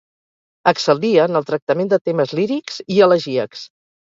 Excel·lia 0.71 1.27
en 1.31 1.39
el 1.41 1.45
tractament 1.49 1.91
de 1.93 2.01
temes 2.09 2.35
lírics 2.41 2.81
i 2.97 3.01
elegíacs. 3.09 3.63